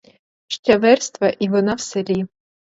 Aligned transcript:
Ще 0.47 0.77
верства— 0.77 1.29
і 1.39 1.49
вона 1.49 1.73
в 1.73 1.79
селі. 1.79 2.25